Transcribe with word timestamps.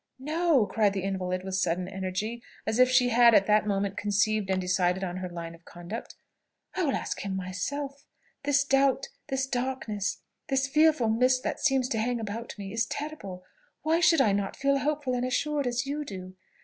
"No!" 0.17 0.65
cried 0.65 0.93
the 0.93 1.03
invalid 1.03 1.43
with 1.43 1.53
sudden 1.53 1.87
energy, 1.87 2.41
as 2.65 2.79
if 2.79 2.89
she 2.89 3.09
had 3.09 3.35
at 3.35 3.45
that 3.45 3.67
moment 3.67 3.97
conceived 3.97 4.49
and 4.49 4.59
decided 4.59 5.03
on 5.03 5.17
her 5.17 5.29
line 5.29 5.53
of 5.53 5.63
conduct. 5.63 6.15
"I 6.75 6.81
will 6.83 6.95
ask 6.95 7.19
him 7.19 7.35
myself! 7.35 8.07
This 8.41 8.63
doubt, 8.63 9.09
this 9.27 9.45
darkness, 9.45 10.17
this 10.47 10.67
fearful 10.67 11.09
mist 11.09 11.43
that 11.43 11.59
seems 11.59 11.87
to 11.89 11.99
hang 11.99 12.19
about 12.19 12.57
me, 12.57 12.73
is 12.73 12.87
terrible. 12.87 13.43
Why 13.83 13.99
should 13.99 14.21
I 14.21 14.31
not 14.31 14.55
feel 14.57 14.79
hopeful 14.79 15.13
and 15.13 15.23
assured 15.23 15.67
as 15.67 15.85
you 15.85 16.03
do? 16.03 16.35